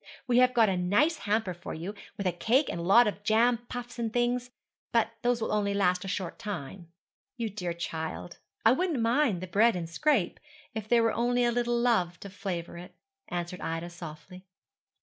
We 0.25 0.39
have 0.39 0.55
got 0.55 0.67
a 0.67 0.75
nice 0.77 1.17
hamper 1.29 1.53
for 1.53 1.75
you, 1.75 1.93
with 2.17 2.25
a 2.25 2.31
cake 2.31 2.69
and 2.69 2.79
a 2.79 2.83
lot 2.83 3.05
of 3.05 3.21
jam 3.21 3.67
puffs 3.69 3.99
and 3.99 4.11
things; 4.11 4.49
but 4.91 5.11
those 5.21 5.39
will 5.43 5.51
only 5.51 5.75
last 5.75 6.03
a 6.03 6.07
short 6.07 6.39
time.' 6.39 6.91
'You 7.37 7.51
dear 7.51 7.71
child, 7.71 8.39
I 8.65 8.71
wouldn't 8.71 8.99
mind 8.99 9.41
the 9.41 9.47
bread 9.47 9.75
and 9.75 9.87
scrape, 9.87 10.39
if 10.73 10.87
there 10.87 11.03
were 11.03 11.13
only 11.13 11.43
a 11.45 11.51
little 11.51 11.77
love 11.77 12.19
to 12.21 12.31
flavour 12.31 12.79
it,' 12.79 12.95
answered 13.27 13.61
Ida 13.61 13.91
softly. 13.91 14.47